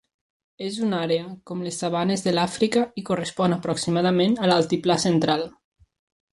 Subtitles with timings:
[0.67, 5.49] És una àrea, com les sabanes de l'Àfrica, i correspon aproximadament a l'Altiplà Central.